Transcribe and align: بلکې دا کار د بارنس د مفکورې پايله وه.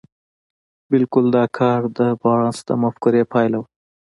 بلکې 0.89 1.19
دا 1.35 1.43
کار 1.57 1.81
د 1.97 1.99
بارنس 2.21 2.57
د 2.67 2.69
مفکورې 2.83 3.23
پايله 3.31 3.57
وه. 3.61 3.67